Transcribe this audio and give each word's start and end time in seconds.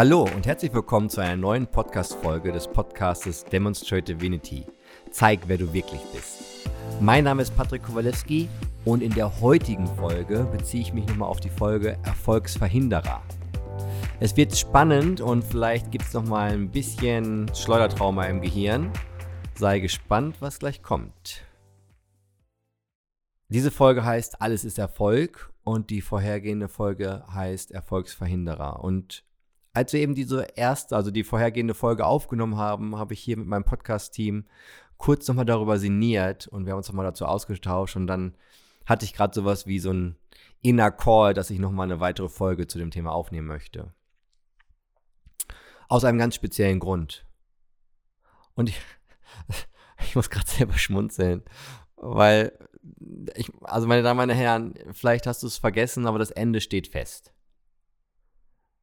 Hallo 0.00 0.22
und 0.34 0.46
herzlich 0.46 0.72
willkommen 0.72 1.10
zu 1.10 1.20
einer 1.20 1.36
neuen 1.36 1.66
Podcast-Folge 1.66 2.52
des 2.52 2.66
Podcastes 2.66 3.44
Demonstrate 3.44 4.14
Divinity. 4.14 4.64
Zeig, 5.10 5.40
wer 5.46 5.58
du 5.58 5.74
wirklich 5.74 6.00
bist. 6.14 6.66
Mein 7.02 7.24
Name 7.24 7.42
ist 7.42 7.54
Patrick 7.54 7.82
Kowalewski 7.82 8.48
und 8.86 9.02
in 9.02 9.12
der 9.12 9.42
heutigen 9.42 9.86
Folge 9.86 10.48
beziehe 10.56 10.80
ich 10.80 10.94
mich 10.94 11.06
nochmal 11.06 11.28
auf 11.28 11.40
die 11.40 11.50
Folge 11.50 11.98
Erfolgsverhinderer. 12.02 13.20
Es 14.20 14.38
wird 14.38 14.56
spannend 14.56 15.20
und 15.20 15.44
vielleicht 15.44 15.90
gibt 15.90 16.06
es 16.06 16.14
nochmal 16.14 16.52
ein 16.52 16.70
bisschen 16.70 17.54
Schleudertrauma 17.54 18.24
im 18.24 18.40
Gehirn. 18.40 18.90
Sei 19.54 19.80
gespannt, 19.80 20.36
was 20.40 20.60
gleich 20.60 20.82
kommt. 20.82 21.44
Diese 23.50 23.70
Folge 23.70 24.02
heißt 24.02 24.40
Alles 24.40 24.64
ist 24.64 24.78
Erfolg 24.78 25.52
und 25.62 25.90
die 25.90 26.00
vorhergehende 26.00 26.68
Folge 26.68 27.22
heißt 27.30 27.72
Erfolgsverhinderer. 27.72 28.82
Und 28.82 29.24
als 29.80 29.94
wir 29.94 30.00
eben 30.00 30.14
diese 30.14 30.46
erste, 30.56 30.94
also 30.94 31.10
die 31.10 31.24
vorhergehende 31.24 31.72
Folge 31.72 32.04
aufgenommen 32.04 32.58
haben, 32.58 32.98
habe 32.98 33.14
ich 33.14 33.20
hier 33.20 33.38
mit 33.38 33.46
meinem 33.46 33.64
Podcast-Team 33.64 34.44
kurz 34.98 35.26
nochmal 35.26 35.46
darüber 35.46 35.78
sinniert 35.78 36.48
und 36.48 36.66
wir 36.66 36.72
haben 36.72 36.78
uns 36.80 36.88
nochmal 36.88 37.06
dazu 37.06 37.24
ausgetauscht 37.24 37.96
und 37.96 38.06
dann 38.06 38.36
hatte 38.84 39.06
ich 39.06 39.14
gerade 39.14 39.34
sowas 39.34 39.66
wie 39.66 39.78
so 39.78 39.90
ein 39.90 40.16
Inner 40.60 40.90
Call, 40.90 41.32
dass 41.32 41.48
ich 41.48 41.58
nochmal 41.58 41.86
eine 41.86 41.98
weitere 41.98 42.28
Folge 42.28 42.66
zu 42.66 42.76
dem 42.76 42.90
Thema 42.90 43.12
aufnehmen 43.12 43.46
möchte. 43.46 43.94
Aus 45.88 46.04
einem 46.04 46.18
ganz 46.18 46.34
speziellen 46.34 46.78
Grund. 46.78 47.24
Und 48.52 48.68
ich, 48.68 48.78
ich 50.04 50.14
muss 50.14 50.28
gerade 50.28 50.46
selber 50.46 50.76
schmunzeln, 50.76 51.42
weil 51.96 52.52
ich, 53.34 53.50
also 53.62 53.86
meine 53.86 54.02
Damen 54.02 54.28
und 54.28 54.36
Herren, 54.36 54.74
vielleicht 54.92 55.26
hast 55.26 55.42
du 55.42 55.46
es 55.46 55.56
vergessen, 55.56 56.06
aber 56.06 56.18
das 56.18 56.32
Ende 56.32 56.60
steht 56.60 56.88
fest. 56.88 57.32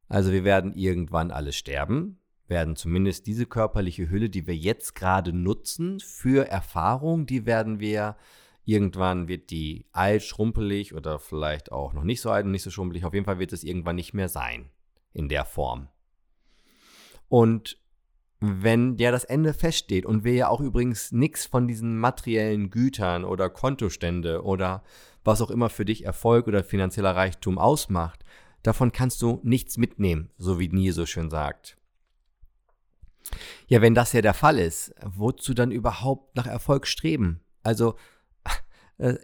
Also 0.08 0.32
wir 0.32 0.44
werden 0.44 0.72
irgendwann 0.72 1.30
alle 1.30 1.52
sterben, 1.52 2.18
werden 2.46 2.76
zumindest 2.76 3.26
diese 3.26 3.46
körperliche 3.46 4.08
Hülle, 4.08 4.30
die 4.30 4.46
wir 4.46 4.56
jetzt 4.56 4.94
gerade 4.94 5.32
nutzen 5.32 6.00
für 6.00 6.48
Erfahrung, 6.48 7.26
die 7.26 7.46
werden 7.46 7.78
wir 7.80 8.16
irgendwann 8.64 9.28
wird 9.28 9.50
die 9.50 9.86
alt, 9.92 10.22
schrumpelig 10.22 10.94
oder 10.94 11.18
vielleicht 11.18 11.72
auch 11.72 11.94
noch 11.94 12.04
nicht 12.04 12.20
so 12.20 12.30
alt 12.30 12.44
und 12.44 12.50
nicht 12.50 12.62
so 12.62 12.70
schrumpelig. 12.70 13.06
Auf 13.06 13.14
jeden 13.14 13.24
Fall 13.24 13.38
wird 13.38 13.54
es 13.54 13.64
irgendwann 13.64 13.96
nicht 13.96 14.12
mehr 14.12 14.28
sein 14.28 14.70
in 15.14 15.30
der 15.30 15.46
Form. 15.46 15.88
Und 17.28 17.78
wenn 18.40 18.96
ja 18.98 19.10
das 19.10 19.24
Ende 19.24 19.54
feststeht 19.54 20.04
und 20.04 20.22
wir 20.22 20.34
ja 20.34 20.48
auch 20.48 20.60
übrigens 20.60 21.12
nichts 21.12 21.46
von 21.46 21.66
diesen 21.66 21.98
materiellen 21.98 22.70
Gütern 22.70 23.24
oder 23.24 23.48
Kontostände 23.48 24.44
oder 24.44 24.84
was 25.24 25.40
auch 25.40 25.50
immer 25.50 25.70
für 25.70 25.86
dich 25.86 26.04
Erfolg 26.04 26.46
oder 26.46 26.62
finanzieller 26.62 27.16
Reichtum 27.16 27.58
ausmacht, 27.58 28.22
Davon 28.62 28.92
kannst 28.92 29.22
du 29.22 29.40
nichts 29.42 29.76
mitnehmen, 29.76 30.30
so 30.36 30.58
wie 30.58 30.68
Nie 30.68 30.90
so 30.90 31.06
schön 31.06 31.30
sagt. 31.30 31.76
Ja, 33.66 33.82
wenn 33.82 33.94
das 33.94 34.12
ja 34.12 34.22
der 34.22 34.34
Fall 34.34 34.58
ist, 34.58 34.94
wozu 35.04 35.54
dann 35.54 35.70
überhaupt 35.70 36.36
nach 36.36 36.46
Erfolg 36.46 36.86
streben? 36.86 37.40
Also, 37.62 37.96
äh, 38.98 39.16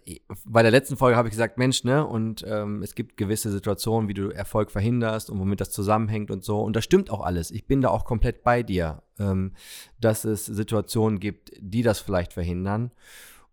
bei 0.45 0.63
der 0.63 0.71
letzten 0.71 0.97
Folge 0.97 1.17
habe 1.17 1.29
ich 1.29 1.33
gesagt, 1.33 1.59
Mensch, 1.59 1.85
ne, 1.85 2.07
und 2.07 2.45
ähm, 2.47 2.83
es 2.83 2.95
gibt 2.95 3.17
gewisse 3.17 3.51
Situationen, 3.51 4.09
wie 4.09 4.15
du 4.15 4.29
Erfolg 4.29 4.71
verhinderst 4.71 5.31
und 5.31 5.39
womit 5.39 5.61
das 5.61 5.71
zusammenhängt 5.71 6.31
und 6.31 6.45
so. 6.45 6.61
Und 6.61 6.77
das 6.77 6.85
stimmt 6.85 7.11
auch 7.11 7.23
alles. 7.23 7.51
Ich 7.51 7.67
bin 7.67 7.81
da 7.81 7.89
auch 7.89 8.05
komplett 8.05 8.43
bei 8.43 8.63
dir, 8.63 9.03
ähm, 9.19 9.53
dass 10.01 10.25
es 10.25 10.45
Situationen 10.45 11.21
gibt, 11.21 11.53
die 11.59 11.83
das 11.83 12.01
vielleicht 12.01 12.35
verhindern. 12.35 12.93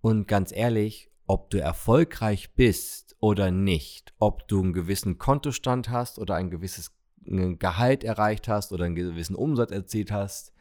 Und 0.01 0.27
ganz 0.27 0.51
ehrlich, 0.51 1.10
ob 1.31 1.49
du 1.49 1.61
erfolgreich 1.61 2.55
bist 2.55 3.15
oder 3.21 3.51
nicht, 3.51 4.13
ob 4.19 4.49
du 4.49 4.61
einen 4.61 4.73
gewissen 4.73 5.17
Kontostand 5.17 5.87
hast 5.87 6.19
oder 6.19 6.35
ein 6.35 6.49
gewisses 6.49 6.91
Gehalt 7.23 8.03
erreicht 8.03 8.49
hast 8.49 8.73
oder 8.73 8.83
einen 8.83 8.95
gewissen 8.95 9.37
Umsatz 9.37 9.71
erzielt 9.71 10.11
hast. 10.11 10.51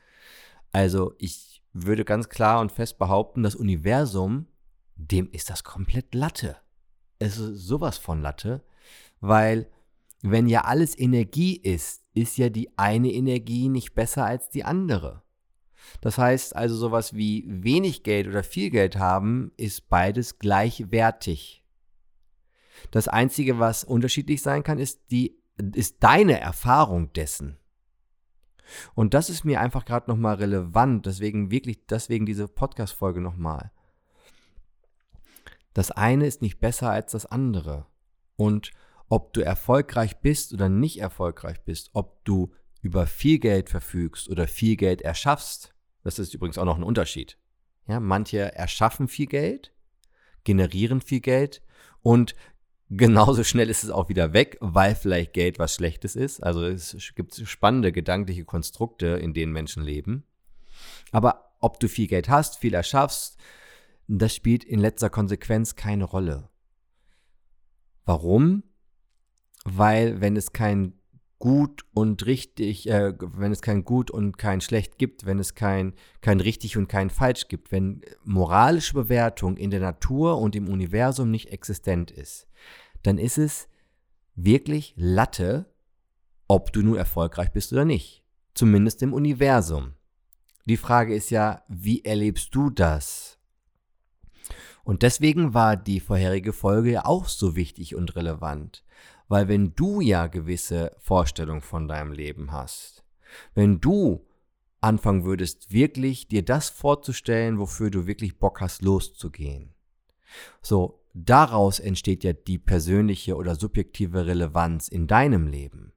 Also 0.71 1.13
ich 1.19 1.61
würde 1.73 2.05
ganz 2.05 2.29
klar 2.29 2.61
und 2.61 2.71
fest 2.71 2.99
behaupten, 2.99 3.43
das 3.43 3.57
Universum, 3.57 4.47
dem 4.95 5.29
ist 5.33 5.51
das 5.51 5.65
komplett 5.65 6.15
Latte. 6.15 6.57
Es 7.19 7.37
ist 7.37 7.67
sowas 7.67 7.99
von 7.99 8.23
Latte, 8.23 8.63
weil 9.21 9.69
wenn 10.23 10.47
ja 10.47 10.61
alles 10.61 10.97
Energie 10.97 11.57
ist, 11.57 12.05
ist 12.15 12.39
ja 12.39 12.49
die 12.49 12.79
eine 12.79 13.11
Energie 13.11 13.69
nicht 13.69 13.97
besser 13.97 14.25
als 14.25 14.51
die 14.51 14.63
andere. 14.63 15.25
Das 16.01 16.19
heißt 16.19 16.57
also 16.57 16.77
sowas 16.77 17.15
wie 17.15 17.45
wenig 17.47 18.03
Geld 18.03 18.27
oder 18.27 18.43
viel 18.43 18.71
Geld 18.71 18.97
haben, 18.97 19.53
ist 19.57 19.89
beides 19.89 20.39
gleichwertig. 20.39 21.65
Das 22.91 23.09
Einzige, 23.09 23.59
was 23.59 23.85
unterschiedlich 23.85 24.43
sein 24.43 24.63
kann, 24.63 24.79
ist, 24.79 25.01
die, 25.11 25.39
ist 25.75 26.03
deine 26.03 26.41
Erfahrung 26.41 27.13
dessen. 27.13 27.59
Und 28.95 29.15
das 29.15 29.31
ist 29.31 29.45
mir 29.45 29.61
einfach 29.61 29.85
gerade 29.85 30.11
nochmal 30.11 30.37
relevant, 30.37 31.07
deswegen 31.07 31.51
wirklich, 31.51 31.87
deswegen 31.87 32.25
diese 32.25 32.49
Podcast-Folge 32.49 33.21
nochmal. 33.21 33.73
Das 35.75 35.91
eine 35.91 36.27
ist 36.27 36.43
nicht 36.43 36.61
besser 36.61 36.91
als 36.91 37.13
das 37.13 37.27
andere. 37.27 37.87
Und 38.37 38.73
ob 39.09 39.33
du 39.33 39.41
erfolgreich 39.41 40.21
bist 40.21 40.55
oder 40.55 40.69
nicht 40.69 41.01
erfolgreich 41.01 41.63
bist, 41.65 41.91
ob 41.93 42.25
du 42.25 42.53
über 42.83 43.07
viel 43.07 43.39
Geld 43.39 43.69
verfügst 43.69 44.29
oder 44.29 44.47
viel 44.47 44.77
Geld 44.77 45.03
erschaffst, 45.03 45.75
das 46.03 46.19
ist 46.19 46.35
übrigens 46.35 46.59
auch 46.59 46.65
noch 46.65 46.77
ein 46.77 46.83
Unterschied. 46.83 47.37
Ja, 47.87 48.01
manche 48.01 48.55
erschaffen 48.55 49.09
viel 49.09 49.27
Geld, 49.27 49.73
generieren 50.45 51.01
viel 51.01 51.21
Geld 51.21 51.63
und 52.03 52.35
genauso 52.89 53.45
schnell 53.45 53.71
ist 53.71 53.85
es 53.85 53.91
auch 53.91 54.09
wieder 54.09 54.33
weg, 54.33 54.57
weil 54.61 54.95
vielleicht 54.95 55.33
Geld 55.33 55.59
was 55.59 55.75
Schlechtes 55.75 56.17
ist. 56.17 56.43
Also 56.43 56.65
es 56.65 57.13
gibt 57.15 57.35
spannende 57.35 57.93
gedankliche 57.93 58.45
Konstrukte, 58.45 59.07
in 59.07 59.35
denen 59.35 59.53
Menschen 59.53 59.83
leben. 59.83 60.25
Aber 61.13 61.55
ob 61.61 61.79
du 61.81 61.89
viel 61.89 62.07
Geld 62.07 62.29
hast, 62.29 62.59
viel 62.59 62.75
erschaffst, 62.75 63.39
das 64.09 64.35
spielt 64.35 64.65
in 64.65 64.81
letzter 64.81 65.11
Konsequenz 65.11 65.77
keine 65.77 66.05
Rolle. 66.05 66.49
Warum? 68.05 68.65
Weil 69.65 70.21
wenn 70.21 70.37
es 70.37 70.53
kein 70.53 71.00
gut 71.41 71.85
und 71.95 72.27
richtig, 72.27 72.89
äh, 72.89 73.15
wenn 73.19 73.51
es 73.51 73.63
kein 73.63 73.85
gut 73.85 74.11
und 74.11 74.39
kein 74.39 74.61
schlecht 74.61 74.99
gibt, 74.99 75.27
wenn 75.27 75.41
es 75.41 75.55
kein, 75.55 75.95
kein 76.21 76.39
richtig 76.39 76.77
und 76.77 76.87
kein 76.87 77.11
falsch 77.11 77.49
gibt, 77.49 77.73
wenn 77.73 78.03
moralische 78.23 78.95
Bewertung 78.95 79.57
in 79.57 79.71
der 79.71 79.81
Natur 79.81 80.39
und 80.39 80.55
im 80.55 80.69
Universum 80.69 81.31
nicht 81.31 81.51
existent 81.51 82.11
ist, 82.11 82.47
dann 83.03 83.19
ist 83.19 83.39
es 83.39 83.69
wirklich 84.37 84.95
Latte, 84.97 85.67
ob 86.47 86.73
du 86.73 86.83
nun 86.83 86.97
erfolgreich 86.97 87.51
bist 87.51 87.73
oder 87.73 87.87
nicht. 87.87 88.23
Zumindest 88.55 89.03
im 89.03 89.15
Universum. 89.15 89.95
Die 90.67 90.77
Frage 90.77 91.15
ist 91.15 91.31
ja, 91.31 91.65
wie 91.69 92.05
erlebst 92.05 92.55
du 92.55 92.69
das? 92.69 93.39
Und 94.85 95.03
deswegen 95.03 95.55
war 95.55 95.77
die 95.77 96.01
vorherige 96.01 96.53
Folge 96.53 96.91
ja 96.91 97.07
auch 97.07 97.29
so 97.29 97.57
wichtig 97.57 97.95
und 97.95 98.15
relevant, 98.15 98.85
weil 99.31 99.47
wenn 99.47 99.77
du 99.77 100.01
ja 100.01 100.27
gewisse 100.27 100.91
Vorstellungen 100.99 101.61
von 101.61 101.87
deinem 101.87 102.11
Leben 102.11 102.51
hast, 102.51 103.05
wenn 103.55 103.81
du 103.81 104.27
anfangen 104.81 105.25
würdest, 105.25 105.73
wirklich 105.73 106.27
dir 106.27 106.45
das 106.45 106.69
vorzustellen, 106.69 107.61
wofür 107.61 107.91
du 107.91 108.09
wirklich 108.09 108.41
Bock 108.41 108.61
hast, 108.61 108.83
loszugehen. 108.83 109.73
So, 110.63 111.05
daraus 111.15 111.79
entsteht 111.79 112.25
ja 112.25 112.33
die 112.33 112.59
persönliche 112.59 113.37
oder 113.37 113.55
subjektive 113.55 114.27
Relevanz 114.27 114.89
in 114.89 115.07
deinem 115.07 115.47
Leben. 115.47 115.93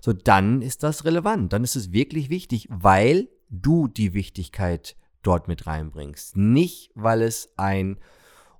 So, 0.00 0.12
dann 0.12 0.60
ist 0.60 0.82
das 0.82 1.04
relevant, 1.04 1.52
dann 1.52 1.62
ist 1.62 1.76
es 1.76 1.92
wirklich 1.92 2.30
wichtig, 2.30 2.66
weil 2.68 3.28
du 3.48 3.86
die 3.86 4.12
Wichtigkeit 4.12 4.96
dort 5.22 5.46
mit 5.46 5.68
reinbringst. 5.68 6.36
Nicht, 6.36 6.90
weil 6.96 7.22
es 7.22 7.56
einen 7.56 8.00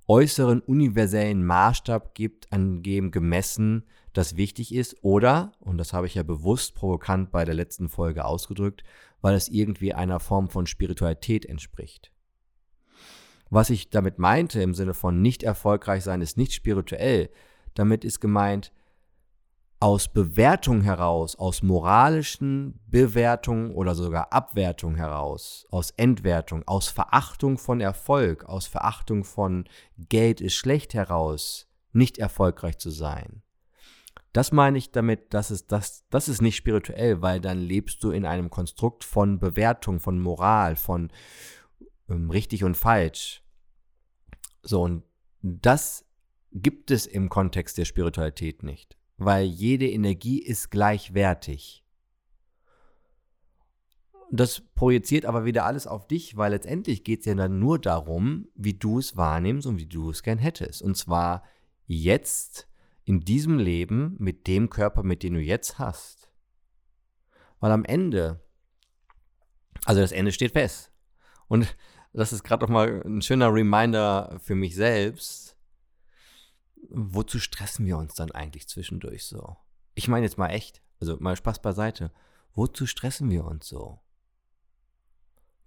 äußeren 0.08 0.60
universellen 0.60 1.44
Maßstab 1.44 2.14
gibt, 2.14 2.52
an 2.52 2.82
dem 2.82 3.10
gemessen 3.10 3.84
das 4.12 4.36
wichtig 4.36 4.74
ist 4.74 5.02
oder, 5.02 5.52
und 5.60 5.78
das 5.78 5.92
habe 5.92 6.06
ich 6.06 6.14
ja 6.14 6.22
bewusst 6.22 6.74
provokant 6.74 7.30
bei 7.30 7.44
der 7.44 7.54
letzten 7.54 7.88
Folge 7.88 8.24
ausgedrückt, 8.24 8.84
weil 9.20 9.34
es 9.34 9.48
irgendwie 9.48 9.94
einer 9.94 10.20
Form 10.20 10.50
von 10.50 10.66
Spiritualität 10.66 11.46
entspricht. 11.46 12.12
Was 13.48 13.70
ich 13.70 13.90
damit 13.90 14.18
meinte 14.18 14.60
im 14.62 14.74
Sinne 14.74 14.94
von 14.94 15.22
nicht 15.22 15.42
erfolgreich 15.42 16.02
sein 16.04 16.20
ist 16.20 16.36
nicht 16.36 16.52
spirituell, 16.52 17.30
damit 17.74 18.04
ist 18.04 18.20
gemeint, 18.20 18.72
aus 19.82 20.06
Bewertung 20.06 20.82
heraus, 20.82 21.34
aus 21.34 21.64
moralischen 21.64 22.78
Bewertungen 22.86 23.72
oder 23.72 23.96
sogar 23.96 24.32
Abwertung 24.32 24.94
heraus, 24.94 25.66
aus 25.72 25.90
Entwertung, 25.90 26.62
aus 26.68 26.86
Verachtung 26.86 27.58
von 27.58 27.80
Erfolg, 27.80 28.44
aus 28.44 28.68
Verachtung 28.68 29.24
von 29.24 29.64
Geld 29.98 30.40
ist 30.40 30.54
schlecht 30.54 30.94
heraus, 30.94 31.68
nicht 31.92 32.18
erfolgreich 32.18 32.78
zu 32.78 32.90
sein. 32.90 33.42
Das 34.32 34.52
meine 34.52 34.78
ich 34.78 34.92
damit, 34.92 35.34
dass 35.34 35.50
es 35.50 35.66
das, 35.66 36.04
das 36.10 36.28
ist 36.28 36.42
nicht 36.42 36.54
spirituell, 36.54 37.20
weil 37.20 37.40
dann 37.40 37.58
lebst 37.58 38.04
du 38.04 38.12
in 38.12 38.24
einem 38.24 38.50
Konstrukt 38.50 39.02
von 39.02 39.40
Bewertung, 39.40 39.98
von 39.98 40.20
Moral, 40.20 40.76
von 40.76 41.10
ähm, 42.08 42.30
richtig 42.30 42.62
und 42.62 42.76
falsch. 42.76 43.42
So, 44.62 44.82
und 44.82 45.02
das 45.42 46.04
gibt 46.52 46.92
es 46.92 47.06
im 47.06 47.28
Kontext 47.28 47.78
der 47.78 47.84
Spiritualität 47.84 48.62
nicht, 48.62 48.96
weil 49.24 49.46
jede 49.46 49.88
Energie 49.88 50.40
ist 50.40 50.70
gleichwertig. 50.70 51.82
das 54.34 54.62
projiziert 54.74 55.26
aber 55.26 55.44
wieder 55.44 55.66
alles 55.66 55.86
auf 55.86 56.08
dich, 56.08 56.38
weil 56.38 56.52
letztendlich 56.52 57.04
geht 57.04 57.20
es 57.20 57.26
ja 57.26 57.34
dann 57.34 57.58
nur 57.58 57.78
darum, 57.78 58.48
wie 58.54 58.72
du 58.72 58.98
es 58.98 59.14
wahrnimmst 59.14 59.66
und 59.66 59.78
wie 59.78 59.86
du 59.86 60.08
es 60.08 60.22
gern 60.22 60.38
hättest. 60.38 60.80
Und 60.80 60.96
zwar 60.96 61.44
jetzt 61.86 62.66
in 63.04 63.20
diesem 63.20 63.58
Leben 63.58 64.16
mit 64.18 64.46
dem 64.46 64.70
Körper, 64.70 65.02
mit 65.02 65.22
dem 65.22 65.34
du 65.34 65.40
jetzt 65.40 65.78
hast. 65.78 66.30
Weil 67.60 67.72
am 67.72 67.84
Ende, 67.84 68.40
also 69.84 70.00
das 70.00 70.12
Ende 70.12 70.32
steht 70.32 70.52
fest. 70.52 70.90
Und 71.46 71.76
das 72.14 72.32
ist 72.32 72.42
gerade 72.42 72.64
nochmal 72.64 73.02
ein 73.04 73.20
schöner 73.20 73.52
Reminder 73.52 74.38
für 74.42 74.54
mich 74.54 74.74
selbst. 74.74 75.51
Wozu 76.90 77.38
stressen 77.38 77.86
wir 77.86 77.96
uns 77.96 78.14
dann 78.14 78.30
eigentlich 78.32 78.68
zwischendurch 78.68 79.24
so? 79.24 79.56
Ich 79.94 80.08
meine 80.08 80.26
jetzt 80.26 80.38
mal 80.38 80.48
echt, 80.48 80.82
also 81.00 81.16
mal 81.18 81.36
Spaß 81.36 81.62
beiseite. 81.62 82.12
Wozu 82.54 82.86
stressen 82.86 83.30
wir 83.30 83.44
uns 83.44 83.68
so? 83.68 84.00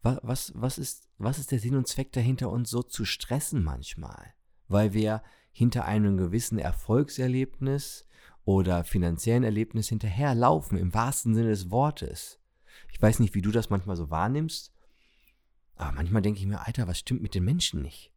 Was, 0.02 0.20
was, 0.22 0.52
was, 0.56 0.78
ist, 0.78 1.10
was 1.18 1.40
ist 1.40 1.52
der 1.52 1.60
Sinn 1.60 1.76
und 1.76 1.88
Zweck 1.88 2.12
dahinter, 2.12 2.52
uns 2.52 2.70
so 2.70 2.84
zu 2.84 3.06
stressen 3.06 3.64
manchmal? 3.64 4.34
Weil 4.68 4.94
wir 4.94 5.24
hinter 5.52 5.86
einem 5.86 6.18
gewissen 6.18 6.60
Erfolgserlebnis 6.60 8.06
oder 8.44 8.84
finanziellen 8.84 9.44
Erlebnis 9.44 9.90
hinterherlaufen, 9.90 10.78
im 10.78 10.94
wahrsten 10.94 11.34
Sinne 11.34 11.50
des 11.50 11.72
Wortes. 11.72 12.40
Ich 12.92 13.02
weiß 13.02 13.20
nicht, 13.20 13.34
wie 13.34 13.42
du 13.42 13.52
das 13.52 13.70
manchmal 13.70 13.96
so 13.96 14.10
wahrnimmst, 14.10 14.72
aber 15.76 15.92
manchmal 15.92 16.22
denke 16.22 16.40
ich 16.40 16.46
mir, 16.46 16.66
Alter, 16.66 16.88
was 16.88 17.00
stimmt 17.00 17.22
mit 17.22 17.36
den 17.36 17.44
Menschen 17.44 17.82
nicht? 17.82 18.14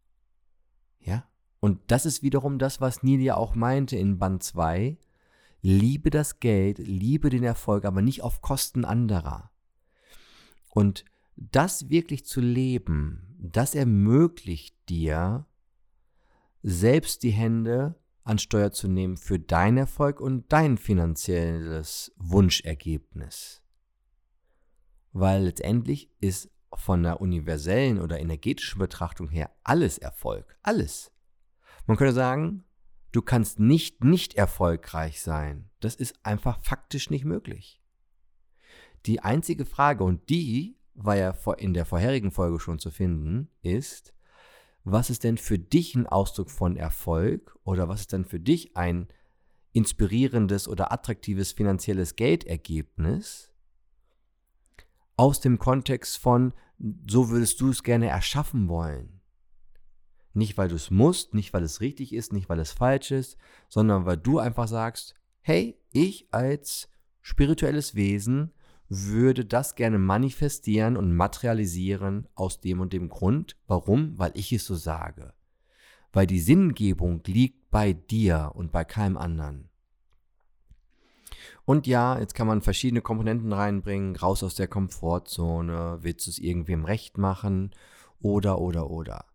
Ja? 1.00 1.28
Und 1.60 1.80
das 1.88 2.06
ist 2.06 2.22
wiederum 2.22 2.58
das, 2.58 2.80
was 2.80 3.02
Nilia 3.02 3.36
auch 3.36 3.54
meinte 3.54 3.96
in 3.96 4.18
Band 4.18 4.42
2. 4.42 4.96
Liebe 5.60 6.10
das 6.10 6.38
Geld, 6.38 6.78
liebe 6.78 7.30
den 7.30 7.42
Erfolg, 7.42 7.84
aber 7.84 8.00
nicht 8.00 8.22
auf 8.22 8.42
Kosten 8.42 8.84
anderer. 8.84 9.50
Und 10.70 11.04
das 11.36 11.88
wirklich 11.88 12.24
zu 12.24 12.40
leben, 12.40 13.36
das 13.38 13.74
ermöglicht 13.74 14.76
dir, 14.88 15.46
selbst 16.62 17.22
die 17.22 17.30
Hände 17.30 17.96
an 18.24 18.38
Steuer 18.38 18.72
zu 18.72 18.88
nehmen 18.88 19.16
für 19.16 19.38
deinen 19.38 19.78
Erfolg 19.78 20.20
und 20.20 20.52
dein 20.52 20.76
finanzielles 20.76 22.12
Wunschergebnis. 22.16 23.62
Weil 25.12 25.44
letztendlich 25.44 26.10
ist 26.20 26.50
von 26.74 27.02
der 27.02 27.20
universellen 27.20 28.00
oder 28.00 28.20
energetischen 28.20 28.78
Betrachtung 28.78 29.28
her 29.28 29.50
alles 29.64 29.98
Erfolg. 29.98 30.58
Alles. 30.62 31.10
Man 31.88 31.96
könnte 31.96 32.12
sagen, 32.12 32.64
du 33.12 33.22
kannst 33.22 33.58
nicht 33.58 34.04
nicht 34.04 34.34
erfolgreich 34.34 35.22
sein. 35.22 35.70
Das 35.80 35.94
ist 35.94 36.22
einfach 36.22 36.60
faktisch 36.60 37.08
nicht 37.08 37.24
möglich. 37.24 37.80
Die 39.06 39.20
einzige 39.20 39.64
Frage, 39.64 40.04
und 40.04 40.28
die 40.28 40.76
war 40.92 41.16
ja 41.16 41.34
in 41.56 41.72
der 41.72 41.86
vorherigen 41.86 42.30
Folge 42.30 42.60
schon 42.60 42.78
zu 42.78 42.90
finden, 42.90 43.48
ist, 43.62 44.12
was 44.84 45.08
ist 45.08 45.24
denn 45.24 45.38
für 45.38 45.58
dich 45.58 45.94
ein 45.94 46.06
Ausdruck 46.06 46.50
von 46.50 46.76
Erfolg 46.76 47.58
oder 47.64 47.88
was 47.88 48.00
ist 48.00 48.12
denn 48.12 48.26
für 48.26 48.40
dich 48.40 48.76
ein 48.76 49.08
inspirierendes 49.72 50.68
oder 50.68 50.92
attraktives 50.92 51.52
finanzielles 51.52 52.16
Geldergebnis 52.16 53.50
aus 55.16 55.40
dem 55.40 55.58
Kontext 55.58 56.18
von, 56.18 56.52
so 57.08 57.30
würdest 57.30 57.62
du 57.62 57.70
es 57.70 57.82
gerne 57.82 58.08
erschaffen 58.08 58.68
wollen. 58.68 59.17
Nicht, 60.34 60.58
weil 60.58 60.68
du 60.68 60.76
es 60.76 60.90
musst, 60.90 61.34
nicht, 61.34 61.52
weil 61.52 61.62
es 61.62 61.80
richtig 61.80 62.12
ist, 62.12 62.32
nicht, 62.32 62.48
weil 62.48 62.60
es 62.60 62.72
falsch 62.72 63.10
ist, 63.10 63.38
sondern 63.68 64.06
weil 64.06 64.16
du 64.16 64.38
einfach 64.38 64.68
sagst, 64.68 65.14
hey, 65.40 65.78
ich 65.92 66.28
als 66.32 66.88
spirituelles 67.22 67.94
Wesen 67.94 68.52
würde 68.88 69.44
das 69.44 69.74
gerne 69.74 69.98
manifestieren 69.98 70.96
und 70.96 71.14
materialisieren 71.14 72.26
aus 72.34 72.60
dem 72.60 72.80
und 72.80 72.92
dem 72.92 73.08
Grund. 73.08 73.56
Warum? 73.66 74.18
Weil 74.18 74.32
ich 74.34 74.52
es 74.52 74.64
so 74.64 74.74
sage. 74.74 75.34
Weil 76.12 76.26
die 76.26 76.40
Sinngebung 76.40 77.22
liegt 77.26 77.70
bei 77.70 77.92
dir 77.92 78.52
und 78.54 78.72
bei 78.72 78.84
keinem 78.84 79.18
anderen. 79.18 79.68
Und 81.64 81.86
ja, 81.86 82.18
jetzt 82.18 82.34
kann 82.34 82.46
man 82.46 82.62
verschiedene 82.62 83.02
Komponenten 83.02 83.52
reinbringen, 83.52 84.16
raus 84.16 84.42
aus 84.42 84.54
der 84.54 84.68
Komfortzone, 84.68 85.98
willst 86.00 86.26
du 86.26 86.30
es 86.30 86.38
irgendwem 86.38 86.86
recht 86.86 87.18
machen 87.18 87.72
oder, 88.20 88.58
oder, 88.58 88.90
oder. 88.90 89.26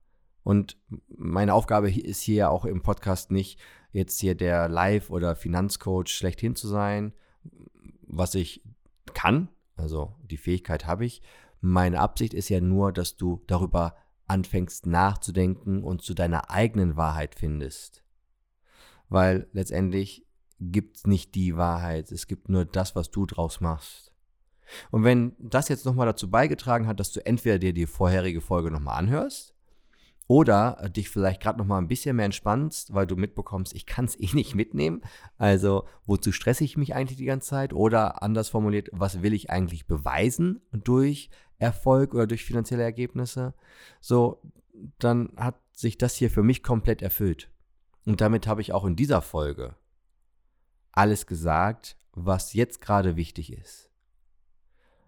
Und 0.44 0.78
meine 1.07 1.54
Aufgabe 1.54 1.90
ist 1.90 2.22
hier 2.22 2.51
auch 2.51 2.66
im 2.66 2.81
Podcast 2.81 3.31
nicht, 3.31 3.60
jetzt 3.92 4.19
hier 4.19 4.36
der 4.36 4.68
Live- 4.68 5.10
oder 5.10 5.36
Finanzcoach 5.36 6.10
schlechthin 6.10 6.56
zu 6.56 6.68
sein, 6.68 7.13
was 8.07 8.36
ich 8.36 8.63
kann, 9.13 9.50
also 9.75 10.16
die 10.24 10.38
Fähigkeit 10.38 10.86
habe 10.86 11.06
ich. 11.06 11.22
Meine 11.62 12.00
Absicht 12.00 12.34
ist 12.34 12.50
ja 12.50 12.60
nur, 12.60 12.92
dass 12.92 13.16
du 13.16 13.42
darüber 13.48 13.95
anfängst 14.28 14.86
nachzudenken 14.86 15.84
und 15.84 16.01
zu 16.01 16.13
deiner 16.13 16.50
eigenen 16.50 16.98
Wahrheit 16.98 17.36
findest. 17.36 18.04
Weil 19.10 19.48
letztendlich 19.54 20.25
gibt 20.60 20.98
es 20.98 21.07
nicht 21.07 21.36
die 21.36 21.56
Wahrheit, 21.56 22.12
es 22.12 22.28
gibt 22.28 22.50
nur 22.50 22.66
das, 22.66 22.95
was 22.95 23.12
du 23.12 23.25
draus 23.25 23.62
machst. 23.62 24.12
Und 24.92 25.04
wenn 25.04 25.36
das 25.40 25.68
jetzt 25.68 25.86
nochmal 25.86 26.07
dazu 26.07 26.30
beigetragen 26.30 26.88
hat, 26.88 27.00
dass 27.00 27.12
du 27.12 27.25
entweder 27.25 27.60
dir 27.60 27.74
die 27.74 27.86
vorherige 27.86 28.42
Folge 28.42 28.72
nochmal 28.72 28.98
anhörst 28.98 29.53
oder 30.28 30.78
äh, 30.80 30.90
dich 30.90 31.10
vielleicht 31.10 31.42
gerade 31.42 31.60
noch 31.60 31.66
mal 31.66 31.78
ein 31.78 31.88
bisschen 31.88 32.16
mehr 32.16 32.25
entspannst, 32.25 32.94
weil 32.94 33.08
du 33.08 33.16
mitbekommst, 33.16 33.74
ich 33.74 33.86
kann 33.86 34.06
es 34.06 34.20
eh 34.20 34.30
nicht 34.34 34.56
mitnehmen. 34.56 35.02
Also, 35.38 35.86
wozu 36.06 36.31
stresse 36.31 36.64
ich 36.64 36.78
mich 36.78 36.96
eigentlich 36.96 37.18
die 37.18 37.25
ganze 37.25 37.50
Zeit? 37.50 37.74
Oder 37.74 38.24
anders 38.24 38.50
formuliert, 38.50 38.90
was 38.92 39.22
will 39.22 39.34
ich 39.34 39.50
eigentlich 39.50 39.88
beweisen 39.88 40.62
durch 40.72 41.30
Erfolg 41.58 42.14
oder 42.14 42.28
durch 42.28 42.46
finanzielle 42.46 42.84
Ergebnisse? 42.84 43.54
So, 44.00 44.42
dann 45.00 45.34
hat 45.38 45.60
sich 45.74 45.98
das 45.98 46.16
hier 46.16 46.30
für 46.30 46.44
mich 46.44 46.64
komplett 46.64 47.02
erfüllt. 47.02 47.50
Und 48.06 48.22
damit 48.22 48.48
habe 48.48 48.62
ich 48.62 48.74
auch 48.74 48.86
in 48.86 48.96
dieser 48.96 49.22
Folge 49.22 49.76
alles 50.92 51.26
gesagt, 51.26 51.98
was 52.12 52.54
jetzt 52.54 52.80
gerade 52.81 53.16
wichtig 53.16 53.52
ist. 53.52 53.90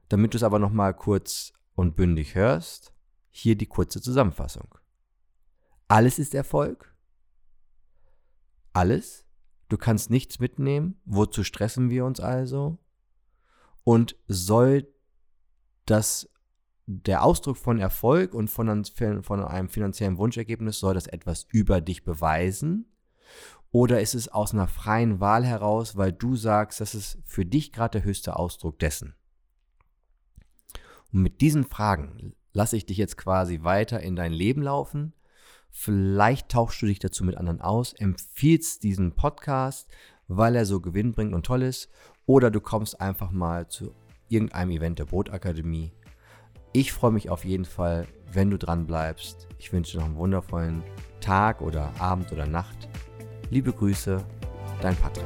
Damit 0.09 0.33
du 0.33 0.37
es 0.37 0.43
aber 0.43 0.59
noch 0.59 0.71
mal 0.71 0.93
kurz 0.93 1.53
und 1.75 1.95
bündig 1.95 2.35
hörst, 2.35 2.93
hier 3.29 3.55
die 3.55 3.67
kurze 3.67 4.01
Zusammenfassung. 4.01 4.75
Alles 5.87 6.19
ist 6.19 6.33
Erfolg. 6.33 6.95
Alles. 8.73 9.25
Du 9.69 9.77
kannst 9.77 10.09
nichts 10.09 10.39
mitnehmen. 10.39 10.99
Wozu 11.05 11.43
stressen 11.43 11.89
wir 11.89 12.05
uns 12.05 12.19
also? 12.19 12.77
Und 13.83 14.15
soll 14.27 14.87
das 15.85 16.29
der 16.87 17.23
Ausdruck 17.23 17.57
von 17.57 17.79
Erfolg 17.79 18.33
und 18.33 18.47
von, 18.47 18.85
von 18.85 19.43
einem 19.43 19.69
finanziellen 19.69 20.17
Wunschergebnis, 20.17 20.79
soll 20.79 20.93
das 20.93 21.07
etwas 21.07 21.47
über 21.49 21.81
dich 21.81 22.03
beweisen? 22.03 22.91
Oder 23.71 24.01
ist 24.01 24.15
es 24.15 24.27
aus 24.27 24.53
einer 24.53 24.67
freien 24.67 25.19
Wahl 25.19 25.43
heraus, 25.43 25.97
weil 25.97 26.13
du 26.13 26.35
sagst, 26.35 26.79
das 26.81 26.95
ist 26.95 27.17
für 27.25 27.45
dich 27.45 27.71
gerade 27.71 27.99
der 27.99 28.05
höchste 28.05 28.37
Ausdruck 28.37 28.79
dessen? 28.79 29.15
Und 31.11 31.21
mit 31.21 31.41
diesen 31.41 31.63
Fragen 31.63 32.35
lasse 32.53 32.77
ich 32.77 32.85
dich 32.85 32.97
jetzt 32.97 33.17
quasi 33.17 33.63
weiter 33.63 33.99
in 33.99 34.15
dein 34.15 34.31
Leben 34.31 34.61
laufen 34.61 35.13
Vielleicht 35.77 36.47
tauchst 36.49 36.81
du 36.81 36.85
dich 36.85 36.99
dazu 36.99 37.25
mit 37.25 37.35
anderen 37.35 37.59
aus, 37.59 37.91
empfiehlst 37.91 38.81
diesen 38.81 39.11
Podcast, 39.11 39.89
weil 40.29 40.55
er 40.55 40.65
so 40.65 40.79
gewinnbringend 40.79 41.35
und 41.35 41.45
toll 41.45 41.63
ist. 41.63 41.89
Oder 42.25 42.49
du 42.49 42.61
kommst 42.61 43.01
einfach 43.01 43.29
mal 43.29 43.67
zu 43.67 43.93
irgendeinem 44.29 44.71
Event 44.71 44.99
der 44.99 45.05
Brootakademie. 45.05 45.91
Ich 46.71 46.93
freue 46.93 47.11
mich 47.11 47.29
auf 47.29 47.43
jeden 47.43 47.65
Fall, 47.65 48.07
wenn 48.31 48.49
du 48.49 48.57
dran 48.57 48.87
bleibst. 48.87 49.49
Ich 49.59 49.73
wünsche 49.73 49.91
dir 49.91 49.97
noch 49.99 50.05
einen 50.05 50.15
wundervollen 50.15 50.81
Tag 51.19 51.61
oder 51.61 51.91
Abend 51.99 52.31
oder 52.31 52.47
Nacht. 52.47 52.87
Liebe 53.49 53.73
Grüße, 53.73 54.25
dein 54.81 54.95
Patrick. 54.95 55.25